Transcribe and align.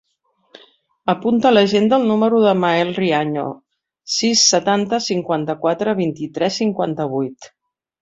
Apunta 1.13 1.47
a 1.49 1.51
l'agenda 1.51 1.99
el 2.01 2.07
número 2.13 2.39
del 2.47 2.57
Mael 2.65 2.95
Riaño: 3.01 3.45
sis, 4.17 4.43
setanta, 4.57 5.03
cinquanta-quatre, 5.13 5.99
vint-i-tres, 6.05 6.63
cinquanta-vuit. 6.67 7.53